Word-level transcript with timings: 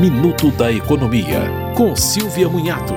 Minuto 0.00 0.50
da 0.50 0.72
Economia, 0.72 1.42
com 1.76 1.94
Silvia 1.94 2.48
Munhato. 2.48 2.94